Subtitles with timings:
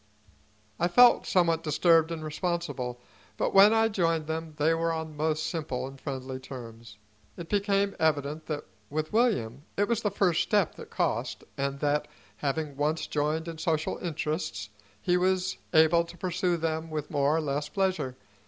[0.79, 2.99] I felt somewhat disturbed and responsible,
[3.37, 6.97] but when I joined them they were on most simple and friendly terms.
[7.37, 12.07] It became evident that, with William, it was the first step that cost, and that,
[12.37, 14.69] having once joined in social interests,
[15.03, 18.17] he was able to pursue them with more or less pleasure.